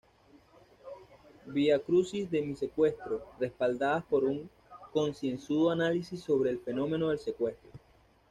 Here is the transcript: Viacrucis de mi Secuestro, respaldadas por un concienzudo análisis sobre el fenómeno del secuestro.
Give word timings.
Viacrucis 1.45 2.31
de 2.31 2.41
mi 2.41 2.55
Secuestro, 2.55 3.23
respaldadas 3.39 4.03
por 4.05 4.23
un 4.23 4.49
concienzudo 4.91 5.69
análisis 5.69 6.21
sobre 6.23 6.49
el 6.49 6.59
fenómeno 6.59 7.09
del 7.09 7.19
secuestro. 7.19 7.69